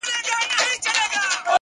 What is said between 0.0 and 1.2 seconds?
هوښیار انتخاب